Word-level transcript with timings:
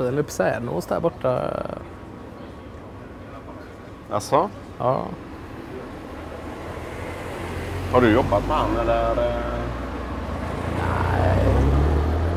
Filip 0.00 0.30
Sädnås 0.30 0.86
där 0.86 1.00
borta. 1.00 1.40
Alltså, 4.10 4.50
Ja. 4.78 5.04
har 7.92 8.00
du 8.00 8.12
jobbat 8.12 8.48
med 8.48 8.56
han 8.56 8.76
eller? 8.80 9.10
eh? 9.10 9.34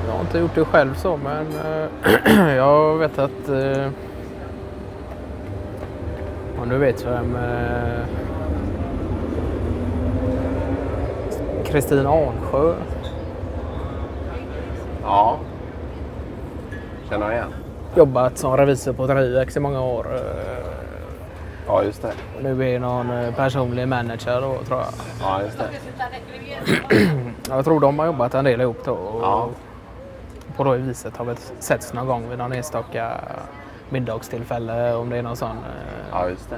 Jag 0.08 0.14
har 0.14 0.22
inte 0.22 0.40
gjort 0.40 0.56
det 0.56 0.66
själv 0.66 0.94
så 0.96 1.18
men 1.18 1.48
eh, 1.48 2.56
jag 2.56 2.98
vet 2.98 3.20
att 3.20 3.50
eh, 3.50 3.88
om 6.62 6.70
du 6.70 6.78
vet 6.78 7.06
vem 7.06 7.36
eh, 7.36 8.06
Kristin 11.66 12.08
Arnsjö 12.08 12.74
Ja. 15.04 15.38
Känner 17.14 17.26
jag 17.26 17.36
igen. 17.36 17.54
jobbat 17.96 18.38
som 18.38 18.58
revisor 18.58 18.94
på 18.94 19.08
Trivex 19.08 19.58
i 19.58 19.60
många 19.60 19.82
år. 19.82 20.08
eh, 20.16 20.22
Ja, 21.68 21.84
just 21.84 22.02
det. 22.02 22.14
Nu 22.42 22.70
är 22.74 22.80
någon 22.80 23.10
eh, 23.12 23.36
personlig 23.36 23.88
manager 23.88 24.42
då 24.42 24.58
tror 24.68 24.80
jag. 24.80 24.88
Ja, 25.22 25.42
just 25.42 25.58
det. 25.58 25.70
Jag 27.50 27.66
tror 27.66 27.80
de 27.80 28.00
har 28.00 28.06
jobbat 28.06 28.34
en 28.34 28.46
del 28.46 28.62
ihop 28.62 28.78
då. 28.86 28.92
Och 28.94 29.22
Ja. 29.24 29.50
På 30.58 30.64
det 30.64 30.78
viset 30.78 31.18
har 31.18 31.26
vi 31.26 31.36
setts 31.60 31.94
någon 31.94 32.08
gång 32.08 32.30
vid 32.30 32.38
någon 32.38 32.54
enstaka 32.54 33.12
middagstillfälle 33.90 34.94
om 34.94 35.10
det 35.10 35.18
är 35.18 35.22
någon 35.24 35.36
sån. 35.36 35.50
eh, 35.50 36.08
Ja, 36.12 36.30
just 36.30 36.50
det. 36.50 36.58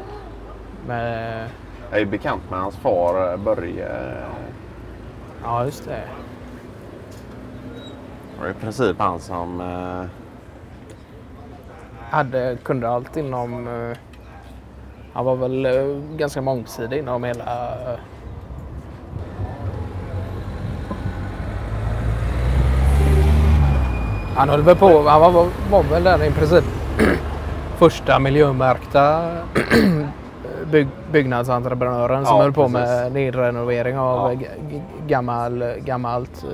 Med, 0.87 1.49
Jag 1.91 2.01
är 2.01 2.05
bekant 2.05 2.49
med 2.49 2.59
hans 2.59 2.75
far 2.77 3.37
Börje. 3.37 3.89
ja, 5.43 5.65
just 5.65 5.85
det. 5.85 6.01
Det 8.35 8.41
var 8.41 8.49
i 8.49 8.53
princip 8.53 8.95
han 8.99 9.19
som... 9.19 9.61
Hade, 12.09 12.57
kunde 12.63 12.89
allt 12.89 13.17
inom... 13.17 13.67
eh, 13.67 13.97
Han 15.13 15.25
var 15.25 15.35
väl 15.35 15.65
eh, 15.65 16.17
ganska 16.17 16.41
mångsidig 16.41 16.97
inom 16.99 17.23
hela... 17.23 17.43
eh, 17.93 17.99
Han 24.35 24.49
höll 24.49 24.61
väl 24.61 24.75
på, 24.75 25.01
han 25.09 25.21
var, 25.21 25.47
var, 25.71 25.83
väl 25.83 26.03
den 26.03 26.21
i 26.23 26.31
princip 26.31 26.63
första 27.77 28.19
miljömärkta 28.19 29.31
bygg, 30.71 30.87
byggnadsentreprenören 31.11 32.25
som 32.25 32.35
Ja, 32.35 32.41
höll 32.41 32.53
på 32.53 32.61
precis. 32.61 32.73
med 32.73 33.11
nedrenovering 33.11 33.97
av 33.97 34.33
Ja. 34.43 34.49
gammal, 35.07 35.63
gammalt 35.85 36.45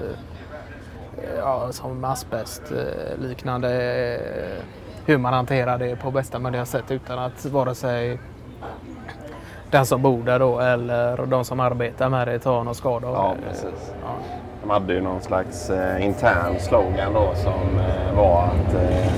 ja, 1.38 1.68
som 1.72 2.04
asbest 2.04 2.62
liknande 3.22 3.70
eh, 4.14 4.64
hur 5.12 5.18
man 5.18 5.34
hanterar 5.34 5.78
det 5.78 5.96
på 5.96 6.12
bästa 6.12 6.40
möjliga 6.40 6.66
sätt 6.66 6.92
utan 6.92 7.20
att 7.20 7.46
vare 7.46 7.76
sig 7.76 8.20
den 9.72 9.86
som 9.86 10.02
bor 10.02 10.24
där 10.24 10.40
då 10.40 10.60
eller 10.60 11.26
de 11.26 11.46
som 11.46 11.60
arbetar 11.60 12.10
med 12.10 12.28
det 12.28 12.40
tar 12.40 12.64
någon 12.64 12.76
skada 12.76 13.08
av 13.08 13.14
Ja, 13.16 13.36
det. 13.42 13.50
precis. 13.50 13.94
Ja. 14.04 14.10
De 14.64 14.70
hade 14.70 14.94
ju 14.94 15.02
någon 15.02 15.22
slags 15.22 15.70
eh, 15.70 16.06
intern 16.06 16.60
slogan 16.60 17.14
då 17.14 17.30
som 17.36 17.80
eh, 17.80 18.18
var 18.18 18.44
att 18.44 18.74
eh, 18.74 19.12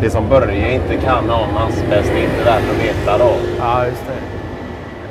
det 0.00 0.10
som 0.10 0.28
Börje 0.28 0.74
inte 0.74 0.96
kan 0.96 1.30
om 1.30 1.56
asbest 1.56 2.10
är 2.10 2.22
inte 2.24 2.44
värt 2.44 2.62
att 2.70 2.84
veta 2.84 3.18
då. 3.18 3.30
ja, 3.58 3.86
just 3.86 4.06
det. 4.06 4.18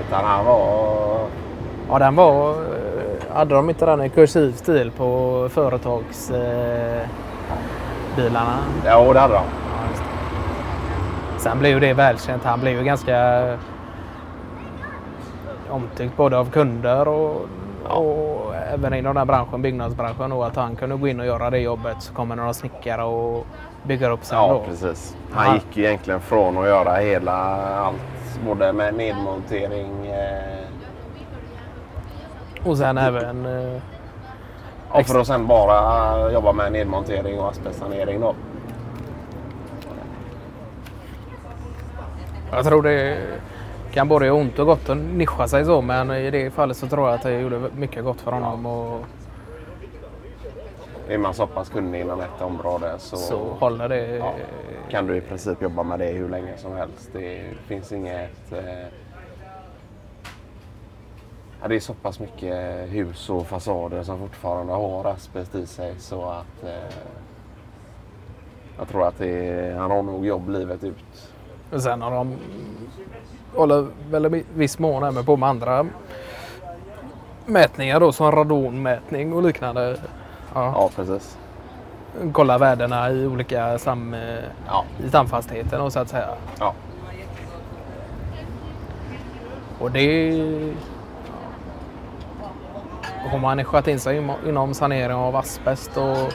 Utan 0.08 0.26
han 0.26 0.46
var... 0.46 1.20
Ja, 1.90 2.00
den 2.00 2.16
var... 2.16 2.50
eh, 2.52 2.56
Hade 3.34 3.56
de 3.56 3.70
inte 3.70 3.86
den 3.86 4.02
i 4.02 4.10
kursiv 4.10 4.52
stil 4.52 4.92
på 4.98 5.48
företagsbilarna? 5.52 7.00
Eh, 7.02 7.08
bilarna? 8.16 8.58
Ja, 8.86 9.14
det 9.14 9.20
hade 9.20 9.34
de. 9.34 9.44
Ja. 11.44 11.50
Sen 11.50 11.60
blev 11.60 11.72
ju 11.72 11.80
det 11.80 11.94
välkänt. 11.94 12.44
Han 12.44 12.60
blev 12.60 12.78
ju 12.78 12.84
ganska 12.84 13.48
omtyckt 15.70 16.18
både 16.18 16.38
av 16.38 16.52
kunder 16.52 17.08
och, 17.08 17.42
och 17.88 18.56
även 18.74 18.94
inom 18.94 19.16
den 19.16 19.28
branschen, 19.28 19.62
byggnadsbranschen. 19.62 20.32
Och 20.32 20.48
att 20.48 20.56
han 20.56 20.76
kunde 20.76 20.96
gå 20.96 21.08
in 21.08 21.20
och 21.20 21.26
göra 21.26 21.50
det 21.50 21.60
jobbet 21.60 21.96
så 22.00 22.14
kommer 22.14 22.36
några 22.36 22.54
snickare 22.54 23.04
och 23.04 23.46
bygger 23.84 24.10
upp 24.12 24.26
sen 24.26 24.38
Ja, 24.38 24.48
då. 24.48 24.60
precis. 24.72 25.16
Han 25.32 25.46
Ja. 25.48 25.54
gick 25.54 25.78
ju 25.78 25.86
egentligen 25.86 26.20
från 26.20 26.58
att 26.58 26.66
göra 26.68 26.96
hela 26.96 27.34
allt. 27.78 28.40
Både 28.46 28.74
med 28.74 28.94
nedmontering. 28.94 30.08
Eh, 30.08 30.66
Och 32.68 32.78
sen 32.78 32.98
även... 32.98 33.46
eh, 33.46 33.82
och 34.92 35.06
för 35.06 35.20
att 35.20 35.28
sen 35.28 35.48
bara 35.48 36.32
jobba 36.32 36.52
med 36.54 36.72
nedmontering 36.72 37.40
och 37.40 37.50
asbestsanering 37.50 38.22
då. 38.22 38.36
Jag 42.52 42.66
tror 42.66 42.84
det 42.84 43.18
kan 43.92 44.08
både 44.08 44.26
göra 44.26 44.38
ont 44.38 44.60
och 44.60 44.66
gott 44.66 44.90
att 44.90 44.98
nischa 44.98 45.48
sig 45.48 45.66
så 45.66 45.82
men 45.82 46.12
i 46.12 46.32
det 46.32 46.52
fallet 46.52 46.78
så 46.78 46.88
tror 46.88 47.08
jag 47.08 47.16
att 47.16 47.24
det 47.24 47.40
gjorde 47.40 47.62
mycket 47.76 48.04
gott 48.04 48.22
för 48.22 48.32
honom. 48.32 48.66
Och 48.66 49.06
Är 51.08 51.18
man 51.18 51.34
så 51.34 51.48
pass 51.48 51.70
kunnig 51.70 52.02
inom 52.02 52.22
ett 52.22 52.42
område 52.42 52.96
så, 52.98 53.18
så 53.18 53.38
håller 53.38 53.90
det. 53.90 54.16
Ja. 54.18 54.34
kan 54.90 55.08
du 55.08 55.18
i 55.18 55.22
princip 55.22 55.62
jobba 55.62 55.84
med 55.84 56.00
det 56.00 56.12
hur 56.12 56.30
länge 56.30 56.58
som 56.58 56.76
helst. 56.76 57.10
Det 57.14 57.42
finns 57.68 57.92
inget... 57.92 58.52
Eh, 58.52 58.88
ja, 61.62 61.68
det 61.68 61.76
är 61.76 61.80
så 61.80 61.94
pass 61.94 62.20
mycket 62.20 62.90
hus 62.90 63.30
och 63.30 63.48
fasader 63.48 64.04
som 64.04 64.20
fortfarande 64.20 64.74
har 64.74 65.06
asbest 65.06 65.56
i 65.56 65.66
sig 65.66 65.94
så 65.98 66.30
att 66.30 66.64
eh, 66.64 66.96
jag 68.78 68.88
tror 68.88 69.08
att 69.08 69.18
det 69.18 69.76
han 69.78 69.92
har 69.92 70.04
nog 70.04 70.26
jobb 70.26 70.50
livet 70.50 70.84
ut. 70.84 71.32
Och 71.72 71.82
sen 71.82 72.02
har 72.02 72.12
de 72.12 72.36
håller 73.56 73.88
väl 74.12 74.36
i 74.36 74.46
viss 74.56 74.80
mån 74.80 75.04
även 75.04 75.26
på 75.26 75.38
med 75.38 75.50
andra 75.50 75.86
mätningar 77.46 78.00
då 78.00 78.12
som 78.12 78.32
radonmätning 78.32 79.34
och 79.34 79.44
liknande. 79.44 79.98
Ja. 80.54 80.72
Ja, 80.76 80.90
precis. 80.96 81.38
Kolla 82.32 82.58
värdena 82.58 83.12
i 83.12 83.28
olika 83.28 83.80
sam, 83.80 84.14
eh, 84.14 84.20
Ja, 84.68 84.84
i 85.06 85.10
stamfastigheten 85.10 85.82
och 85.82 85.94
så 85.94 86.00
att 86.00 86.10
säga. 86.10 86.30
ja. 86.60 86.74
Och 89.80 89.92
det 89.92 90.32
har 93.32 93.40
man 93.40 93.58
nischat 93.58 93.88
in 93.88 94.00
sig 94.00 94.24
inom 94.48 94.74
sanering 94.74 95.16
av 95.16 95.36
asbest 95.36 95.98
och 95.98 96.34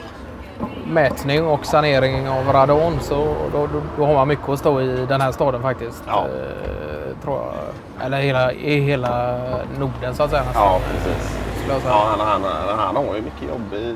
mätning 0.87 1.47
och 1.47 1.65
sanering 1.65 2.29
av 2.29 2.53
radon 2.53 2.99
så 3.01 3.15
då, 3.51 3.67
då, 3.67 3.81
då 3.97 4.05
har 4.05 4.13
man 4.13 4.27
mycket 4.27 4.49
att 4.49 4.59
stå 4.59 4.81
i 4.81 5.05
den 5.05 5.21
här 5.21 5.31
staden 5.31 5.61
faktiskt. 5.61 6.03
Ja. 6.07 6.25
Eh, 6.25 7.23
tror 7.23 7.35
jag. 7.37 8.05
Eller 8.05 8.17
hela, 8.21 8.51
i 8.53 8.79
hela 8.79 9.37
Norden 9.79 10.15
så 10.15 10.23
att 10.23 10.29
säga. 10.29 10.43
Ja, 10.53 10.79
precis. 10.91 11.39
Ja, 11.69 12.15
han, 12.17 12.19
han, 12.19 12.41
han 12.79 12.95
har 12.95 13.15
ju 13.15 13.21
mycket 13.21 13.49
jobb 13.49 13.73
i 13.73 13.95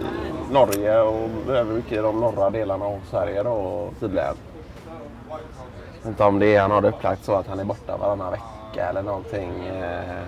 Norge 0.52 1.00
och 1.02 1.30
även 1.56 1.74
mycket 1.76 1.92
i 1.92 1.96
de 2.02 2.20
norra 2.20 2.50
delarna 2.50 2.86
av 2.86 3.00
Sverige 3.10 3.44
då, 3.44 3.90
tydligen. 4.00 4.36
Jag 5.30 5.38
vet 5.98 6.06
inte 6.06 6.24
om 6.24 6.40
det 6.40 6.56
är 6.56 6.62
han 6.62 6.72
har 6.72 6.82
det 6.82 6.88
upplagt 6.88 7.26
så 7.26 7.36
att 7.36 7.48
han 7.48 7.60
är 7.60 7.64
borta 7.64 7.98
varannan 7.98 8.32
vecka 8.32 8.90
eller 8.90 9.02
någonting. 9.02 9.66
eh, 9.68 10.24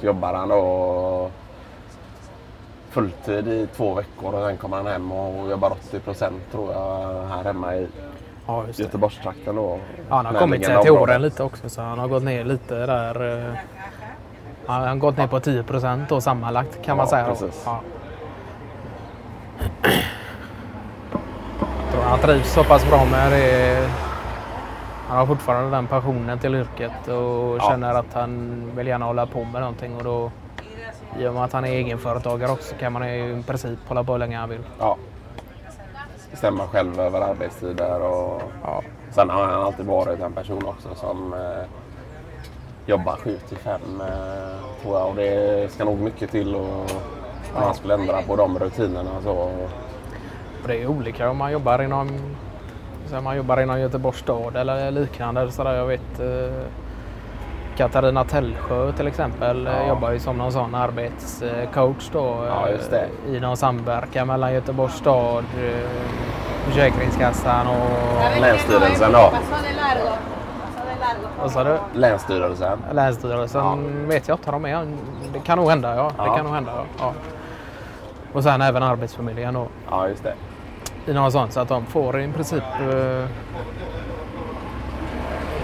Så 0.00 0.06
jobbar 0.06 0.34
han 0.34 0.48
då 0.48 1.30
fulltid 2.94 3.48
i 3.48 3.66
två 3.76 3.94
veckor 3.94 4.34
och 4.34 4.46
sen 4.48 4.56
kommer 4.56 4.76
han 4.76 4.86
hem 4.86 5.12
och 5.12 5.50
jobbar 5.50 5.70
80 5.70 6.00
procent 6.00 6.42
tror 6.52 6.72
jag 6.72 7.22
här 7.28 7.44
hemma 7.44 7.74
i 7.76 7.88
Ja. 8.46 8.64
Göteborgstrakten 8.74 9.56
då. 9.56 9.78
Ja, 10.08 10.16
han 10.16 10.26
har 10.26 10.32
kommit 10.34 10.66
sig 10.66 10.82
till 10.82 10.90
åren 10.90 11.22
lite 11.22 11.42
också 11.42 11.68
så 11.68 11.82
han 11.82 11.98
har 11.98 12.08
gått 12.08 12.22
ner 12.22 12.44
lite 12.44 12.74
där. 12.86 13.38
eh, 13.48 13.54
Han 14.66 14.88
har 14.88 14.94
gått 14.96 15.16
ner 15.16 15.26
på 15.26 15.40
10 15.40 15.62
procent 15.62 16.08
då 16.08 16.20
sammanlagt 16.20 16.82
kan 16.84 16.96
man 16.96 17.06
Ja, 17.06 17.10
säga. 17.10 17.22
då. 17.22 17.30
precis. 17.30 17.62
Ja. 17.66 17.80
Han 22.04 22.18
trivs 22.18 22.52
så 22.52 22.64
pass 22.64 22.88
bra 22.90 23.04
med 23.04 23.32
det. 23.32 23.88
Han 25.08 25.18
har 25.18 25.26
fortfarande 25.26 25.70
den 25.70 25.86
passionen 25.86 26.38
till 26.38 26.54
yrket 26.54 27.08
och 27.08 27.56
Ja. 27.58 27.68
känner 27.70 27.94
att 27.94 28.14
han 28.14 28.62
vill 28.76 28.86
gärna 28.86 29.04
hålla 29.04 29.26
på 29.26 29.44
med 29.44 29.60
någonting. 29.60 29.96
Och 29.96 30.04
då, 30.04 30.30
I 31.18 31.26
och 31.26 31.34
med 31.34 31.44
att 31.44 31.52
han 31.52 31.64
är 31.64 31.68
egenföretagare 31.68 32.50
också 32.50 32.74
kan 32.74 32.92
man 32.92 33.08
ju 33.08 33.38
i 33.38 33.42
princip 33.42 33.78
hålla 33.88 34.04
på 34.04 34.12
hur 34.12 34.18
länge 34.18 34.38
han 34.38 34.48
vill. 34.48 34.62
Ja. 34.78 34.96
Bestämma 36.30 36.66
själv 36.66 37.00
över 37.00 37.20
arbetstider 37.20 38.00
och 38.00 38.42
Ja. 38.64 38.82
Sen 39.10 39.30
har 39.30 39.44
han 39.44 39.62
alltid 39.62 39.86
varit 39.86 40.20
en 40.20 40.32
person 40.32 40.64
också 40.66 40.94
som 40.94 41.32
eh, 41.32 41.64
jobbar 42.86 43.16
7 43.16 43.38
till 43.48 43.56
5 43.56 43.80
eh, 44.00 44.06
tror 44.82 44.98
jag. 44.98 45.08
Och 45.08 45.14
det 45.16 45.72
ska 45.72 45.84
nog 45.84 45.98
mycket 45.98 46.30
till 46.30 46.54
och 46.54 46.90
om 47.54 47.60
man 47.60 47.74
skulle 47.74 47.94
ändra 47.94 48.22
på 48.22 48.36
de 48.36 48.58
rutinerna 48.58 49.10
så. 49.22 49.32
Och 50.62 50.68
det 50.68 50.82
är 50.82 50.86
olika 50.86 51.30
om 51.30 51.36
man 51.36 51.52
jobbar 51.52 51.82
inom, 51.82 52.08
så 53.06 53.20
man 53.20 53.36
jobbar 53.36 53.62
inom 53.62 53.80
Göteborgs 53.80 54.18
stad 54.18 54.56
eller 54.56 54.90
liknande. 54.90 55.50
Så 55.52 55.64
där 55.64 55.74
jag 55.74 55.86
vet 55.86 56.20
eh, 56.20 56.62
Katarina 57.76 58.24
Tellsjö 58.24 58.92
till 58.92 59.06
exempel 59.06 59.66
eh, 59.66 59.72
Ja. 59.72 59.88
jobbar 59.88 60.10
ju 60.10 60.18
som 60.20 60.38
någon 60.38 60.52
sån 60.52 60.74
arbetscoach 60.74 62.10
då. 62.12 62.44
Ja, 62.48 62.68
just 62.68 62.90
det. 62.90 63.06
eh, 63.28 63.34
I 63.34 63.40
någon 63.40 63.56
samverkan 63.56 64.26
mellan 64.26 64.54
Göteborgs 64.54 64.94
stad, 64.94 65.44
eh, 65.64 65.88
Försäkringskassan 66.66 67.66
och... 67.66 68.40
Länsstyrelsen 68.40 69.12
då? 69.12 69.32
Vad 71.40 71.50
sa 71.52 71.64
du? 71.64 71.78
Länsstyrelsen? 71.94 72.78
Länsstyrelsen 72.92 74.08
vet 74.08 74.28
jag 74.28 74.34
inte 74.38 74.50
de 74.50 74.64
är. 74.66 74.86
Det 75.32 75.38
kan 75.38 75.58
nog 75.58 75.68
hända 75.70 75.96
ja. 75.96 76.02
Det 76.02 76.12
Ja. 76.26 76.36
kan 76.36 76.44
nog 76.44 76.54
hända 76.54 76.72
ja. 76.76 76.84
ja. 76.98 77.12
Och 78.32 78.42
sen 78.42 78.62
även 78.62 78.82
Arbetsförmedlingen 78.82 79.54
då. 79.54 79.66
Ja, 79.90 80.08
just 80.08 80.22
det. 80.22 80.34
I 81.06 81.12
något 81.14 81.32
sånt 81.32 81.52
så 81.52 81.60
att 81.60 81.68
de 81.68 81.86
får 81.86 82.20
i 82.20 82.28
princip 82.28 82.62
eh, 82.80 83.24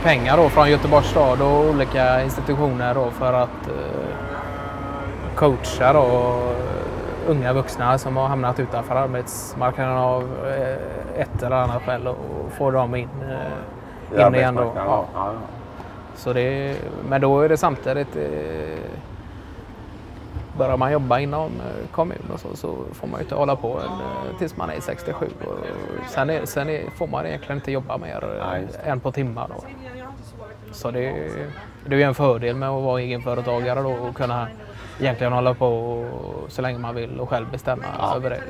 pengar 0.02 0.36
då 0.36 0.48
från 0.48 0.70
Göteborgs 0.70 1.06
stad 1.06 1.42
och 1.42 1.70
olika 1.70 2.22
institutioner 2.22 2.94
då 2.94 3.10
för 3.10 3.32
att 3.32 3.68
eh, 3.68 5.34
coacha 5.34 5.92
då 5.92 6.00
eh, 6.00 7.30
unga 7.30 7.52
vuxna 7.52 7.98
som 7.98 8.16
har 8.16 8.26
hamnat 8.26 8.60
utanför 8.60 8.94
arbetsmarknaden 8.94 9.96
av 9.96 10.22
eh, 10.22 11.20
ett 11.20 11.42
eller 11.42 11.56
annat 11.56 11.82
skäl 11.82 12.06
och 12.06 12.52
få 12.58 12.70
dem 12.70 12.94
in, 12.94 13.08
in 14.18 14.34
igen 14.34 14.54
då. 14.54 14.72
Ja. 14.76 15.04
Ja. 15.14 15.32
Så 16.16 16.32
det, 16.32 16.76
men 17.08 17.20
då 17.20 17.40
är 17.40 17.48
det 17.48 17.56
samtidigt 17.56 18.16
Börjar 20.60 20.76
man 20.76 20.92
jobba 20.92 21.18
inom 21.18 21.52
eh, 21.60 21.88
kommun 21.90 22.30
och 22.32 22.40
så, 22.40 22.56
så 22.56 22.76
får 22.92 23.06
man 23.06 23.20
ju 23.20 23.24
inte 23.24 23.34
hålla 23.34 23.56
på 23.56 23.78
eh, 23.80 24.38
tills 24.38 24.56
man 24.56 24.70
är 24.70 24.80
67. 24.80 25.26
Och 25.46 25.56
sen 26.10 26.30
är, 26.30 26.44
sen 26.46 26.68
är, 26.68 26.90
får 26.96 27.06
man 27.06 27.26
egentligen 27.26 27.56
inte 27.58 27.72
jobba 27.72 27.98
mer 27.98 28.40
Nej, 28.50 28.66
eh, 28.84 28.88
än 28.90 29.00
på 29.00 29.12
timmar. 29.12 29.48
Då. 29.48 29.64
Så 30.72 30.90
det, 30.90 31.28
det 31.86 31.94
är 31.94 31.98
ju 31.98 32.02
en 32.02 32.14
fördel 32.14 32.56
med 32.56 32.68
att 32.68 32.82
vara 32.82 33.00
egenföretagare 33.00 33.80
då 33.82 33.90
och 33.92 34.16
kunna 34.16 34.48
egentligen 35.00 35.32
hålla 35.32 35.54
på 35.54 36.04
så 36.48 36.62
länge 36.62 36.78
man 36.78 36.94
vill 36.94 37.20
och 37.20 37.28
själv 37.28 37.50
bestämma 37.50 37.84
Ja. 37.98 38.16
över 38.16 38.30
det. 38.30 38.42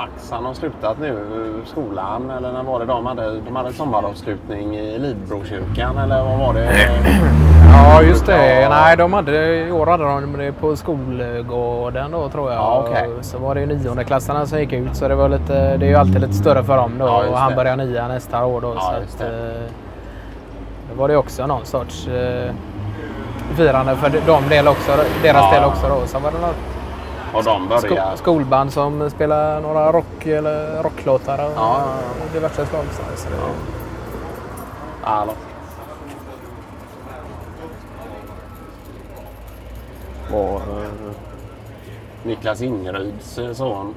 Max 0.00 0.30
han 0.30 0.44
har 0.44 0.54
slutat 0.54 0.98
nu 1.00 1.18
skolan 1.66 2.30
eller 2.30 2.52
när 2.52 2.62
var 2.62 2.80
det 2.80 2.86
de 2.86 3.06
hade? 3.06 3.40
De 3.40 3.56
hade 3.56 3.72
sommaravslutning 3.72 4.76
i 4.76 4.98
Lidbrokyrkan 4.98 5.98
eller 5.98 6.24
vad 6.24 6.38
var 6.38 6.54
det? 6.54 6.70
Ja, 7.72 8.02
just 8.02 8.26
det. 8.26 8.68
Nej, 8.70 8.96
de 8.96 9.12
hade, 9.12 9.56
i 9.68 9.72
år 9.72 9.86
hade 9.86 10.04
de 10.04 10.36
det 10.38 10.52
på 10.52 10.76
skolgården 10.76 12.10
då 12.10 12.28
tror 12.28 12.50
jag. 12.50 12.58
Ja, 12.60 12.84
okej. 12.88 13.08
Så 13.20 13.38
var 13.38 13.54
det 13.54 13.60
ju 13.60 13.66
niondeklassarna 13.66 14.46
som 14.46 14.58
gick 14.58 14.72
ut 14.72 14.96
så 14.96 15.08
det 15.08 15.14
var 15.14 15.28
lite, 15.28 15.76
det 15.76 15.86
är 15.86 15.90
ju 15.90 15.94
alltid 15.96 16.20
lite 16.20 16.32
större 16.32 16.64
för 16.64 16.76
dem 16.76 16.92
då. 16.98 17.06
Ja, 17.06 17.24
och 17.30 17.38
han 17.38 17.54
börjar 17.54 17.76
nia 17.76 18.08
nästa 18.08 18.44
år 18.44 18.60
då. 18.60 18.72
Ja, 18.76 18.80
så 18.80 19.22
att, 19.24 19.30
det. 19.30 19.50
eh, 20.92 20.98
var 20.98 21.08
det 21.08 21.16
också 21.16 21.46
någon 21.46 21.64
sorts 21.64 22.08
eh, 22.08 22.50
firande 23.56 23.96
för 23.96 24.10
de 24.26 24.48
del 24.48 24.68
också, 24.68 24.92
deras 25.22 25.44
Ja. 25.44 25.54
del 25.60 25.64
också 25.64 25.88
då. 25.88 26.06
Sen 26.06 26.22
var 26.22 26.30
det 26.30 26.38
något 26.38 26.56
Och 27.34 27.44
de 27.44 27.68
sko 27.78 27.88
började... 27.88 28.16
skolband 28.16 28.72
som 28.72 29.10
spelar 29.10 29.60
några 29.60 29.92
rock 29.92 30.26
eller 30.26 30.82
rocklåtar 30.82 31.44
och 31.46 31.52
Ja. 31.56 31.84
diverse 32.32 32.66
slag. 32.66 32.84
Så, 32.90 33.28
det, 33.28 33.36
Hallå. 35.02 35.32
Och 40.32 40.60
eh, 40.60 40.88
Niklas 42.22 42.62
Ingryds 42.62 43.38
eh, 43.38 43.52
son. 43.52 43.94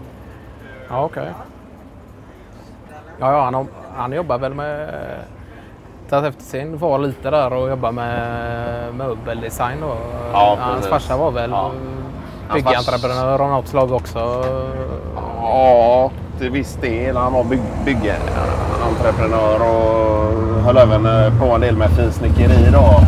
Ja, 0.89 1.03
okej. 1.05 1.33
Ja, 3.19 3.31
ja 3.31 3.43
han, 3.43 3.67
han 3.95 4.11
jobbar 4.11 4.37
väl 4.37 4.53
med... 4.53 4.89
Tagit 6.09 6.29
efter 6.29 6.43
sin 6.43 6.79
far 6.79 6.99
lite 6.99 7.29
där 7.29 7.53
och 7.53 7.69
jobbar 7.69 7.91
med 7.91 8.95
möbeldesign 8.95 9.81
då. 9.81 9.97
Ja, 10.33 10.57
Hans 10.59 10.87
farsa 10.87 11.17
var 11.17 11.31
väl 11.31 11.51
Ja. 11.51 11.71
Byggentreprenör 12.53 13.41
av 13.41 13.49
något 13.49 13.67
slag 13.67 13.91
också. 13.91 14.43
Ja, 15.41 16.11
till 16.39 16.49
viss 16.49 16.77
del. 16.81 17.17
Han 17.17 17.33
var 17.33 17.43
bygg, 17.43 17.61
byggentreprenör 17.85 19.59
och 19.61 20.61
höll 20.63 20.77
även 20.77 21.05
eh, 21.05 21.39
på 21.39 21.45
en 21.55 21.61
del 21.61 21.77
med 21.77 21.89
finsnickeri 21.89 22.69
då. 22.73 22.99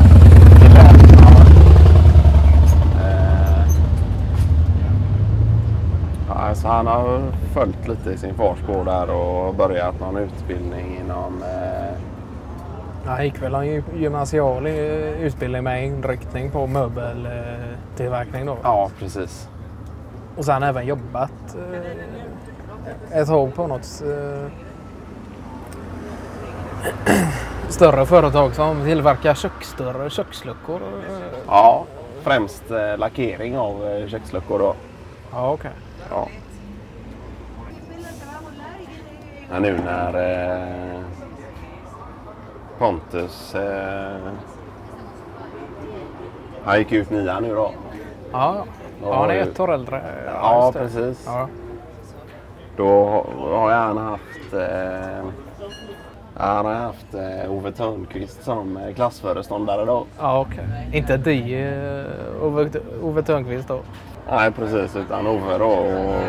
Eh, 3.01 3.65
Ja, 6.29 6.55
så 6.55 6.67
han 6.67 6.87
har 6.87 7.19
följt 7.53 7.87
lite 7.87 8.09
i 8.09 8.17
sin 8.17 8.33
fars 8.35 8.57
spår 8.59 8.85
där 8.85 9.09
och 9.09 9.55
börjat 9.55 9.99
någon 9.99 10.17
utbildning 10.17 10.99
inom 11.05 11.43
eh, 11.43 11.95
Han 13.05 13.23
gick 13.25 13.41
väl 13.41 13.55
en 13.55 13.63
gy- 13.63 13.97
gymnasial 13.99 14.65
eh, 14.65 14.73
utbildning 15.25 15.63
med 15.63 15.85
inriktning 15.85 16.51
på 16.51 16.67
möbeltillverkning 17.95 18.45
då. 18.45 18.57
Ja, 18.63 18.91
precis. 18.99 19.49
Och 20.37 20.45
sen 20.45 20.63
även 20.63 20.85
jobbat 20.85 21.55
eh, 23.11 23.19
ett 23.19 23.27
tag 23.27 23.55
på 23.55 23.67
något 23.67 24.03
eh, 24.05 24.47
större 27.69 28.05
företag 28.05 28.55
som 28.55 28.83
tillverkar 28.83 29.33
köksdörrar, 29.33 30.09
köksluckor. 30.09 30.81
Ja, 31.47 31.85
främst 32.21 32.71
eh, 32.71 32.97
lackering 32.97 33.57
av 33.57 33.87
eh, 33.87 34.07
köksluckor 34.07 34.59
då. 34.59 34.75
Ja, 35.31 35.51
okej. 35.51 35.71
Ja. 36.09 36.27
Men 39.51 39.61
nu 39.61 39.77
när 39.85 40.13
eh, 40.13 41.01
Pontus 42.77 43.55
eh, 43.55 44.17
han 46.63 46.79
gick 46.79 46.91
ut 46.91 47.09
nian 47.09 47.43
nu 47.43 47.55
då. 47.55 47.71
Ja, 48.31 48.55
ja. 48.57 48.65
Ja, 49.03 49.19
han 49.19 49.29
är 49.29 49.35
ett 49.35 49.59
år 49.59 49.73
äldre. 49.73 50.01
Ja, 50.25 50.71
det. 50.73 50.79
precis. 50.79 51.23
Ja. 51.27 51.47
Då 52.77 53.25
har 53.39 53.71
han 53.71 53.97
haft 53.97 54.53
eh, 54.53 55.29
han 56.37 56.65
har 56.65 56.73
haft 56.73 57.13
eh, 57.13 57.51
Ove 57.51 57.71
Törnqvist 57.71 58.43
som 58.43 58.77
eh, 58.77 58.93
klassföreståndare 58.93 59.85
då. 59.85 60.05
Ja, 60.19 60.39
okej. 60.39 60.65
Inte 60.93 61.17
de, 61.17 61.55
eh, 61.69 62.43
Ove, 62.43 62.69
Ove 63.03 63.23
Thörnqvist 63.23 63.67
då? 63.67 63.79
Nej, 64.31 64.51
precis. 64.51 64.95
Utan 64.95 65.27
Ove 65.27 65.57
då. 65.57 65.65
Och 65.69 66.21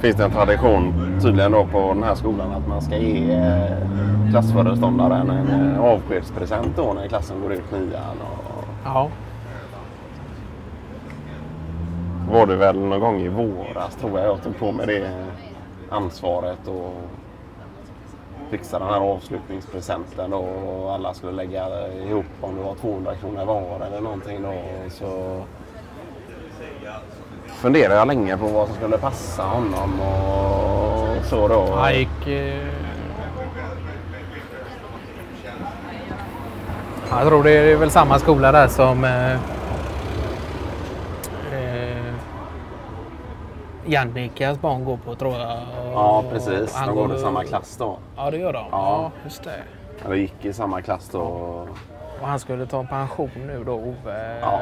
finns 0.00 0.16
det 0.16 0.24
en 0.24 0.30
tradition 0.30 0.94
tydligen 1.22 1.52
då 1.52 1.64
på 1.66 1.78
den 1.94 2.02
här 2.02 2.14
skolan 2.14 2.52
att 2.52 2.68
man 2.68 2.82
ska 2.82 2.96
ge 2.96 3.32
eh, 3.34 4.30
klassföreståndaren 4.30 5.30
en 5.30 5.74
eh, 5.74 5.84
avskedspresent 5.84 6.76
då 6.76 6.92
när 6.92 7.08
klassen 7.08 7.40
går 7.42 7.52
ut 7.52 7.72
nian. 7.72 8.16
Och 8.20 8.64
Ja 8.84 9.08
var 12.30 12.46
det 12.46 12.56
väl 12.56 12.78
någon 12.78 13.00
gång 13.00 13.20
i 13.20 13.28
våras 13.28 13.96
tror 13.96 14.18
jag 14.18 14.28
jag 14.28 14.42
tog 14.42 14.58
på 14.58 14.72
mig 14.72 14.86
det 14.86 15.10
ansvaret 15.90 16.68
och 16.68 16.92
fixa 18.50 18.78
den 18.78 18.88
här 18.88 19.00
avslutningspresenten 19.00 20.30
då, 20.30 20.38
och 20.38 20.92
alla 20.92 21.14
skulle 21.14 21.32
lägga 21.32 21.88
ihop 21.88 22.26
om 22.40 22.56
det 22.56 22.62
var 22.62 22.74
200 22.74 23.14
kronor 23.14 23.44
var 23.44 23.86
eller 23.86 24.00
någonting 24.00 24.42
då. 24.42 24.54
Så 24.90 25.42
funderade 27.46 27.94
jag 27.94 28.06
länge 28.08 28.36
på 28.36 28.46
vad 28.46 28.66
som 28.66 28.76
skulle 28.76 28.98
passa 28.98 29.42
honom 29.42 30.00
och 30.00 31.24
så 31.24 31.48
då. 31.48 31.74
Han 31.74 31.94
gick... 31.94 32.26
Eh... 32.26 32.66
Jag 37.10 37.26
tror 37.28 37.42
det 37.42 37.50
är 37.50 37.76
väl 37.76 37.90
samma 37.90 38.18
skola 38.18 38.52
där 38.52 38.68
som. 38.68 39.04
Eh... 39.04 39.57
Jannikas 43.88 44.60
barn 44.60 44.84
går 44.84 44.96
på 44.96 45.14
tror 45.14 45.32
jag. 45.34 45.58
Ja 45.92 46.24
precis, 46.30 46.76
de 46.86 46.94
går 46.94 47.14
i 47.14 47.18
samma 47.18 47.44
klass 47.44 47.76
då. 47.76 47.98
Ja 48.16 48.30
det 48.30 48.36
gör 48.38 48.52
de. 48.52 48.58
Ja, 48.58 48.68
Ja. 48.72 49.10
just 49.24 49.44
det. 49.44 49.62
Eller 50.04 50.14
gick 50.16 50.44
i 50.44 50.52
samma 50.52 50.82
klass 50.82 51.08
då. 51.12 51.20
Och 52.20 52.26
han 52.28 52.38
skulle 52.38 52.66
ta 52.66 52.84
pension 52.84 53.30
nu 53.46 53.64
då 53.64 53.72
Ove. 53.72 54.38
Ja. 54.40 54.60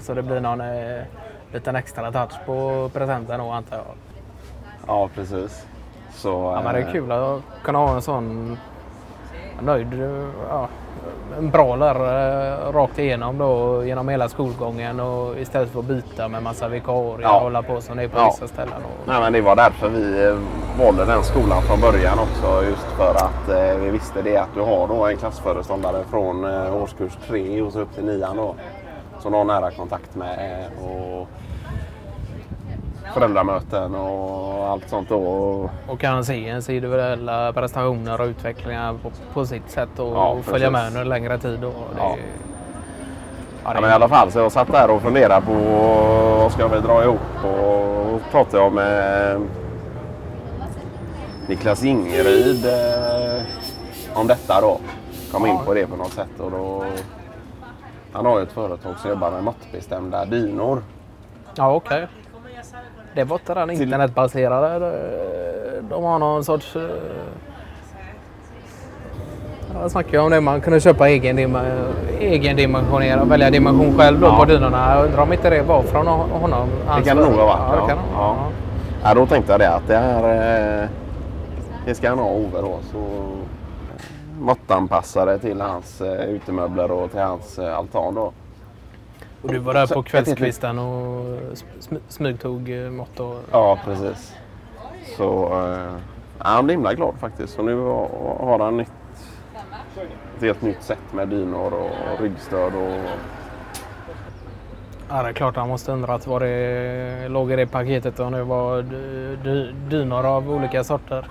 Så 0.00 0.14
det 0.14 0.22
blir 0.22 0.40
någon 0.40 0.60
eh, 0.60 1.02
liten 1.52 1.76
extra 1.76 2.12
touch 2.12 2.34
på 2.46 2.90
presenten 2.92 3.40
då 3.40 3.50
antar 3.50 3.76
jag. 3.76 3.84
Ja 4.86 5.08
precis. 5.14 5.66
Så, 6.12 6.28
Ja, 6.28 6.60
men 6.64 6.74
det 6.74 6.80
är 6.80 6.86
eh, 6.86 6.92
kul 6.92 7.12
att 7.12 7.40
kunna 7.64 7.78
ha 7.78 7.94
en 7.94 8.02
sån 8.02 8.58
nöjd, 9.62 9.94
ja, 10.48 10.68
en 11.38 11.50
bra 11.50 11.76
lärare 11.76 12.56
rakt 12.72 12.98
igenom 12.98 13.38
då 13.38 13.84
genom 13.84 14.08
hela 14.08 14.28
skolgången 14.28 15.00
och 15.00 15.38
istället 15.38 15.70
för 15.70 15.78
att 15.78 15.84
byta 15.84 16.28
med 16.28 16.42
massa 16.42 16.68
vikarier 16.68 17.18
Ja. 17.22 17.36
och 17.36 17.42
hålla 17.42 17.62
på 17.62 17.80
som 17.80 17.96
det 17.96 18.02
är 18.02 18.08
på 18.08 18.18
Ja. 18.18 18.24
vissa 18.24 18.48
ställen. 18.48 18.74
Och, 18.84 19.08
Nej, 19.08 19.20
men 19.20 19.32
det 19.32 19.40
var 19.40 19.56
därför 19.56 19.88
vi 19.88 20.26
eh, 20.26 20.36
valde 20.84 21.04
den 21.04 21.22
skolan 21.24 21.62
från 21.62 21.80
början 21.80 22.18
också. 22.18 22.64
Just 22.70 22.86
för 22.96 23.10
att 23.10 23.48
eh, 23.48 23.78
vi 23.80 23.90
visste 23.90 24.22
det 24.22 24.36
att 24.36 24.54
du 24.54 24.60
har 24.60 24.88
då 24.88 25.06
en 25.06 25.16
klassföreståndare 25.16 26.04
från 26.10 26.44
eh, 26.44 26.82
årskurs 26.82 27.12
3 27.28 27.62
och 27.62 27.72
så 27.72 27.80
upp 27.80 27.94
till 27.94 28.04
nian 28.04 28.36
då. 28.36 28.54
Som 29.20 29.32
du 29.32 29.38
har 29.38 29.44
nära 29.44 29.70
kontakt 29.70 30.14
med. 30.14 30.64
Och 30.82 31.28
föräldramöten 33.14 33.94
och 33.94 34.64
allt 34.70 34.88
sånt 34.88 35.08
då. 35.08 35.20
och 35.88 36.00
kan 36.00 36.24
se 36.24 36.34
ens 36.34 36.70
individuella 36.70 37.52
prestationer 37.52 38.20
och 38.20 38.26
utvecklingar 38.26 38.94
på, 39.02 39.10
på 39.32 39.46
sitt 39.46 39.70
sätt 39.70 39.98
och 39.98 40.06
Ja, 40.16 40.36
följa 40.42 40.70
precis. 40.70 40.72
med 40.72 40.86
under 40.86 41.04
längre 41.04 41.38
tid. 41.38 41.64
Och 41.64 41.72
det, 41.94 41.98
Ja. 42.00 42.16
Ja, 43.64 43.80
men 43.80 43.90
i 43.90 43.92
alla 43.92 44.08
fall, 44.08 44.30
så 44.32 44.38
jag 44.38 44.52
satt 44.52 44.72
där 44.72 44.90
och 44.90 45.02
funderade 45.02 45.46
på 45.46 45.52
vad 46.38 46.52
ska 46.52 46.68
vi 46.68 46.78
dra 46.80 47.02
ihop 47.04 47.44
och 47.44 48.20
pratade 48.30 48.62
jag 48.62 48.72
med 48.72 49.40
Niklas 51.48 51.84
Ingeryd 51.84 52.66
eh, 52.66 53.42
om 54.14 54.26
detta 54.26 54.60
då. 54.60 54.78
Kom 55.32 55.46
in 55.46 55.58
på 55.66 55.74
det 55.74 55.86
på 55.86 55.96
något 55.96 56.12
sätt 56.12 56.40
och 56.40 56.50
då 56.50 56.84
han 58.12 58.26
har 58.26 58.38
ju 58.38 58.42
ett 58.42 58.52
företag 58.52 58.98
som 58.98 59.10
jobbar 59.10 59.30
med 59.30 59.44
måttbestämda 59.44 60.24
dynor. 60.24 60.82
Ja, 61.54 61.74
okej. 61.74 62.06
Det 63.14 63.24
var 63.24 63.36
inte 63.36 63.54
den 63.54 63.68
Till- 63.68 63.82
internetbaserade. 63.82 64.86
eh, 64.86 65.84
De 65.90 66.04
har 66.04 66.18
någon 66.18 66.44
sorts... 66.44 66.76
eh, 66.76 66.82
Jag 69.82 69.90
snackade 69.90 70.18
om 70.18 70.30
det. 70.30 70.40
Man 70.40 70.60
kunde 70.60 70.80
köpa 70.80 71.08
egen, 71.08 71.36
dim 71.36 71.58
egen 72.20 72.56
dimensionera, 72.56 73.24
välja 73.24 73.50
dimension 73.50 73.98
själv 73.98 74.20
då 74.20 74.26
Ja. 74.26 74.38
på 74.38 74.44
dynorna. 74.44 74.94
Jag 74.96 75.04
undrar 75.04 75.22
om 75.22 75.32
inte 75.32 75.50
det 75.50 75.62
var 75.62 75.82
från 75.82 76.06
honom. 76.06 76.68
Det 76.96 77.02
kan 77.08 77.16
det 77.16 77.22
nog 77.22 77.32
ha 77.32 77.46
varit. 77.46 77.80
Ja, 77.80 77.86
kan 77.86 77.96
ja. 77.98 78.04
Ja. 78.16 78.36
Ja, 79.04 79.14
då 79.14 79.26
tänkte 79.26 79.52
jag 79.52 79.60
det 79.60 79.70
att 79.74 79.86
det 79.86 79.96
är 79.96 80.82
eh, 80.82 80.88
det 81.86 81.94
ska 81.94 82.08
han 82.08 82.18
ha 82.18 82.26
Ove 82.30 82.60
då. 82.60 82.78
Så 82.92 82.98
eh, 82.98 84.40
måttanpassade 84.40 85.38
till 85.38 85.60
hans 85.60 86.00
eh, 86.00 86.24
utemöbler 86.24 86.90
och 86.90 87.10
till 87.10 87.20
hans 87.20 87.58
eh, 87.58 87.78
altan 87.78 88.14
då. 88.14 88.32
Och 89.44 89.52
du 89.52 89.58
var 89.58 89.74
där 89.74 89.86
på 89.86 90.02
kvällskvisten 90.02 90.78
och 90.78 91.24
sm- 91.80 92.00
smygtog 92.08 92.70
eh, 92.70 92.90
mått 92.90 93.20
och... 93.20 93.36
Ja, 93.52 93.78
precis. 93.84 94.34
Så 95.16 95.44
eh, 95.68 95.92
han 96.38 96.64
blev 96.64 96.76
himla 96.78 96.94
glad 96.94 97.14
faktiskt. 97.20 97.54
Så 97.54 97.62
nu 97.62 97.76
har 97.76 98.58
han 98.58 98.76
nytt, 98.76 98.92
ett 100.36 100.42
helt 100.42 100.62
nytt 100.62 100.82
set 100.82 100.98
med 101.12 101.28
dynor 101.28 101.72
och 101.74 102.20
ryggstöd. 102.22 102.74
Och, 102.74 103.10
Ja, 105.08 105.22
det 105.22 105.28
är 105.28 105.32
klart 105.32 105.56
han 105.56 105.68
måste 105.68 105.92
undrat 105.92 106.26
vad 106.26 106.42
det 106.42 107.28
låg 107.28 107.52
i 107.52 107.56
det 107.56 107.66
paketet 107.66 108.20
om 108.20 108.32
det 108.32 108.42
var 108.44 108.82
dy- 108.82 109.36
dy- 109.44 109.72
dynor 109.88 110.26
av 110.26 110.50
olika 110.50 110.84
sorter. 110.84 111.26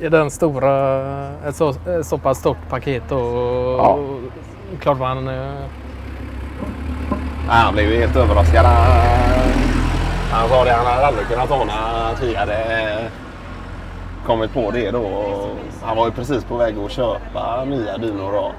I 0.00 0.08
den 0.08 0.30
stora, 0.30 0.98
ett 1.48 1.56
så, 1.56 1.68
ett 1.70 2.06
så 2.06 2.18
pass 2.18 2.38
stort 2.38 2.68
paket 2.70 3.12
och 3.12 3.18
Ja. 3.78 3.98
klart 4.80 4.98
man... 4.98 5.28
eh, 5.28 5.50
han 7.48 7.74
blev 7.74 7.90
ju 7.90 8.00
helt 8.00 8.16
överraskad. 8.16 8.66
Han, 10.30 10.48
sa 10.48 10.64
det, 10.64 10.72
han 10.72 10.86
hade 10.86 11.06
aldrig 11.06 11.26
kunnat 11.26 11.50
ana 11.50 12.08
att 12.08 12.22
vi 12.22 12.34
hade 12.34 13.10
kommit 14.26 14.52
på 14.52 14.70
det 14.70 14.90
då. 14.90 15.30
Han 15.82 15.96
var 15.96 16.06
ju 16.06 16.12
precis 16.12 16.44
på 16.44 16.56
väg 16.56 16.78
att 16.78 16.90
köpa 16.90 17.64
nya 17.64 17.98
dynor 17.98 18.32
då. 18.32 18.52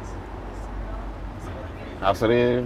Alltså 2.01 2.27
det 2.27 2.65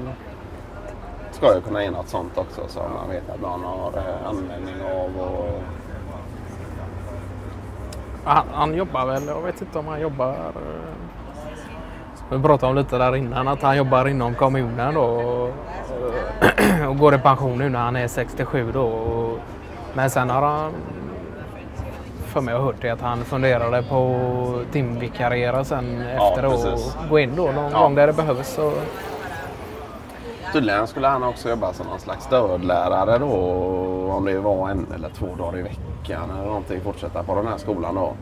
ska 1.31 1.55
ju 1.55 1.61
kunna 1.61 1.83
ge 1.83 1.91
något 1.91 2.07
sånt 2.09 2.37
också 2.37 2.61
som 2.67 2.93
man 2.93 3.09
vet 3.09 3.29
att 3.29 3.41
man 3.41 3.63
har 3.63 3.91
eh, 3.97 4.27
användning 4.27 4.75
av. 4.81 5.21
Och, 5.21 5.61
Han, 8.25 8.45
han 8.53 8.73
jobbar 8.73 9.05
väl, 9.05 9.27
jag 9.27 9.41
vet 9.41 9.61
inte 9.61 9.79
om 9.79 9.87
han 9.87 10.01
jobbar... 10.01 10.29
Eh, 10.29 10.93
eh, 12.31 12.37
vi 12.37 12.43
pratade 12.43 12.69
om 12.69 12.75
lite 12.75 12.97
där 12.97 13.15
innan, 13.15 13.47
att 13.47 13.61
han 13.61 13.77
jobbar 13.77 14.07
inom 14.07 14.35
kommunen 14.35 14.93
då. 14.93 15.01
Och, 15.03 15.49
och 16.89 16.97
går 16.97 17.15
i 17.15 17.17
pension 17.17 17.57
nu 17.57 17.69
när 17.69 17.79
han 17.79 17.95
är 17.95 18.07
67 18.07 18.71
då. 18.73 18.81
Och, 18.85 19.39
men 19.93 20.09
sen 20.09 20.29
har 20.29 20.41
han... 20.41 20.71
För 22.25 22.41
mig 22.41 22.53
hört 22.55 22.75
det 22.81 22.89
att 22.89 23.01
han 23.01 23.25
funderade 23.25 23.83
på 23.83 24.15
att 24.61 24.71
timvikariera 24.73 25.63
sen 25.63 26.03
Ja, 26.17 26.29
efter 26.29 26.45
och 26.45 26.51
precis. 26.51 26.97
gå 27.09 27.19
in 27.19 27.35
då 27.35 27.43
någon 27.51 27.71
Ja. 27.71 27.79
gång 27.79 27.95
där 27.95 28.07
det 28.07 28.13
behövs. 28.13 28.47
Så, 28.47 28.71
Tydligen 30.53 30.87
skulle 30.87 31.07
han 31.07 31.23
också 31.23 31.49
jobba 31.49 31.73
som 31.73 31.87
någon 31.87 31.99
slags 31.99 32.25
stödlärare 32.25 33.17
då. 33.17 33.31
Om 34.11 34.25
det 34.25 34.39
var 34.39 34.69
en 34.69 34.87
eller 34.95 35.09
två 35.09 35.27
dagar 35.37 35.57
i 35.59 35.61
veckan 35.61 36.29
eller 36.37 36.47
någonting. 36.47 36.81
Fortsätta 36.81 37.23
på 37.23 37.35
den 37.35 37.47
här 37.47 37.57
skolan 37.57 37.95
då. 37.95 38.13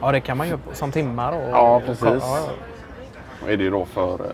Ja, 0.00 0.12
det 0.12 0.20
kan 0.20 0.36
man 0.36 0.48
ju 0.48 0.58
som 0.72 0.92
timmar. 0.92 1.32
Och, 1.32 1.50
Ja, 1.52 1.82
precis. 1.86 2.04
Ja, 2.04 2.18
ja. 2.38 2.48
Och 3.42 3.50
är 3.50 3.56
det 3.56 3.64
ju 3.64 3.70
då 3.70 3.84
för 3.84 4.14
eh, 4.14 4.30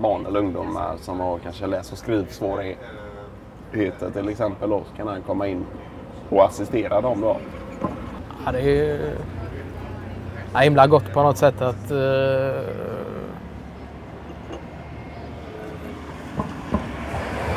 barn 0.00 0.26
eller 0.26 0.40
ungdomar 0.40 0.96
som 1.00 1.20
har 1.20 1.38
kanske 1.38 1.66
läs 1.66 1.92
och 1.92 1.98
skrivsvårigheter 1.98 4.10
till 4.12 4.28
exempel. 4.28 4.70
Då, 4.70 4.82
så 4.90 4.96
kan 4.96 5.08
han 5.08 5.22
komma 5.22 5.46
in 5.46 5.66
och 6.30 6.44
assistera 6.44 7.00
dem 7.00 7.20
då. 7.20 7.36
Ja, 8.44 8.52
det 8.52 8.58
är 8.58 8.62
ju 8.64 8.98
ja, 10.52 10.58
himla 10.58 10.86
gott 10.86 11.12
på 11.12 11.22
något 11.22 11.38
sätt 11.38 11.62
att 11.62 11.90
eh, 11.90 11.98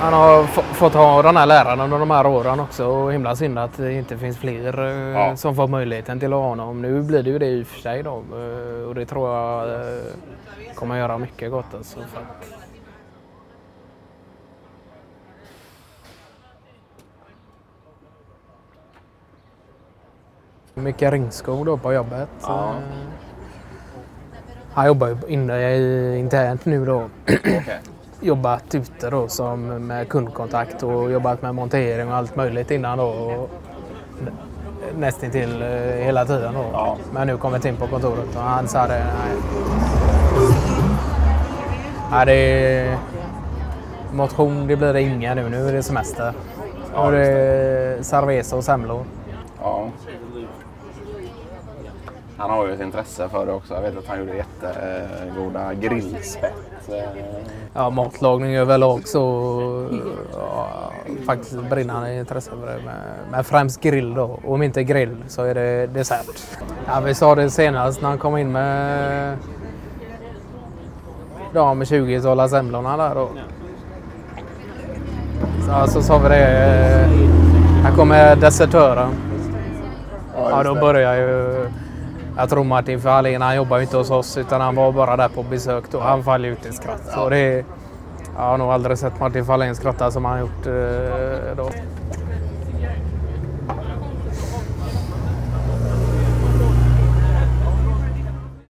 han 0.03 0.13
har 0.13 0.43
få- 0.43 0.61
fått 0.61 0.93
ha 0.93 1.21
den 1.21 1.37
här 1.37 1.45
läraren 1.45 1.79
under 1.79 1.99
de 1.99 2.11
här 2.11 2.25
åren 2.25 2.59
också 2.59 2.85
och 2.85 3.13
himla 3.13 3.35
synd 3.35 3.59
att 3.59 3.77
det 3.77 3.93
inte 3.93 4.17
finns 4.17 4.37
fler 4.37 4.85
eh, 4.85 4.91
Ja. 5.21 5.35
som 5.35 5.55
får 5.55 5.67
möjligheten 5.67 6.19
till 6.19 6.33
att 6.33 6.39
ha 6.39 6.47
honom. 6.47 6.81
Nu 6.81 7.01
blir 7.01 7.23
det 7.23 7.29
ju 7.29 7.39
det 7.39 7.45
i 7.47 7.63
och 7.63 7.67
för 7.67 7.79
sig 7.79 8.03
då 8.03 8.11
eh, 8.33 8.87
och 8.87 8.95
det 8.95 9.05
tror 9.05 9.29
jag 9.29 9.69
eh, 9.73 10.03
kommer 10.75 10.97
göra 10.97 11.17
mycket 11.17 11.51
gott 11.51 11.73
alltså. 11.73 11.99
Mycket 20.73 21.11
ringskog 21.13 21.65
då 21.65 21.77
på 21.77 21.93
jobbet. 21.93 22.29
Ja. 22.41 22.73
Han 24.73 24.85
jobbar 24.87 25.07
ju 25.07 25.17
inne 25.27 26.17
internt 26.17 26.65
nu 26.65 26.85
då. 26.85 27.09
Okej. 27.27 27.79
Jobbat 28.23 28.75
ute 28.75 29.09
då 29.09 29.27
som 29.27 29.87
med 29.87 30.09
kundkontakt 30.09 30.83
och 30.83 31.11
jobbat 31.11 31.41
med 31.41 31.55
montering 31.55 32.07
och 32.09 32.15
allt 32.15 32.35
möjligt 32.35 32.71
innan 32.71 32.97
då. 32.97 33.05
Och 33.05 33.49
nä- 34.21 34.31
nästintill 34.97 35.61
eh, 35.61 35.67
hela 36.05 36.25
tiden 36.25 36.53
då. 36.53 36.65
Ja. 36.73 36.97
Men 37.13 37.27
nu 37.27 37.37
kommit 37.37 37.65
in 37.65 37.75
på 37.75 37.87
kontoret 37.87 38.35
och 38.35 38.41
han 38.41 38.67
sa 38.67 38.87
det. 38.87 38.99
Nej. 39.05 39.37
Ja, 42.11 42.25
det 42.25 42.33
är 42.33 42.97
motion, 44.13 44.67
det 44.67 44.75
blir 44.75 44.93
det 44.93 45.01
inga 45.01 45.33
nu. 45.35 45.49
Nu 45.49 45.67
är 45.67 45.73
det 45.73 45.83
semester. 45.83 46.33
Ja, 46.95 47.11
är 47.11 47.17
just 47.17 47.31
det 47.31 48.03
cerveza 48.03 48.55
och 48.55 48.63
semlor. 48.63 49.03
Ja. 49.61 49.87
Han 52.43 52.51
har 52.51 52.67
ju 52.67 52.73
ett 52.73 52.81
intresse 52.81 53.29
för 53.29 53.45
det 53.45 53.51
också. 53.53 53.73
Jag 53.73 53.81
vet 53.81 53.97
att 53.97 54.07
han 54.07 54.19
gjorde 54.19 54.35
jättegoda 54.35 55.73
grillspett. 55.73 56.53
Ja, 57.73 57.89
matlagning 57.89 58.55
överlag 58.55 59.07
så 59.07 59.87
ja, 60.33 60.67
faktiskt 61.25 61.53
brinnande 61.69 62.15
intresse 62.15 62.51
för 62.51 62.67
det. 62.67 62.79
Med 63.31 63.45
främst 63.45 63.81
grill 63.81 64.13
då. 64.13 64.23
Och 64.23 64.53
om 64.53 64.61
inte 64.63 64.83
grill 64.83 65.17
så 65.27 65.43
är 65.43 65.53
det 65.53 65.87
dessert. 65.87 66.41
Ja, 66.87 66.99
vi 66.99 67.13
sa 67.13 67.35
det 67.35 67.49
senast 67.49 68.01
när 68.01 68.09
han 68.09 68.17
kom 68.17 68.37
in 68.37 68.51
med 68.51 69.37
de 71.53 71.77
med 71.77 71.87
20 71.87 72.19
dollar 72.19 72.47
semlorna 72.47 72.97
där 72.97 73.15
då. 73.15 73.29
Så, 75.65 75.91
så 75.91 76.01
sa 76.01 76.17
vi 76.17 76.29
det. 76.29 76.47
eh, 76.47 77.07
Här 77.83 77.95
kommer 77.95 78.35
desertören. 78.35 79.09
Ja, 80.35 80.63
då 80.63 80.75
börjar 80.75 81.15
ju... 81.15 81.65
Jag 82.37 82.49
tror 82.49 82.63
Martin 82.63 83.01
Fahlin, 83.01 83.41
han 83.41 83.55
jobbar 83.55 83.77
ju 83.77 83.83
inte 83.83 83.97
hos 83.97 84.11
oss 84.11 84.37
utan 84.37 84.61
han 84.61 84.75
var 84.75 84.91
bara 84.91 85.17
där 85.17 85.29
på 85.29 85.43
besök 85.43 85.83
då. 85.91 85.99
Han 85.99 86.23
faller 86.23 86.49
ut 86.49 86.65
i 86.65 86.71
skratt. 86.71 87.01
Så 87.13 87.29
det, 87.29 87.65
jag 88.35 88.43
har 88.43 88.57
nog 88.57 88.71
aldrig 88.71 88.97
sett 88.97 89.19
Martin 89.19 89.45
Fahlin 89.45 89.75
skratta 89.75 90.11
som 90.11 90.25
han 90.25 90.39
gjort 90.39 90.65
eh, 90.65 91.55
då. 91.57 91.69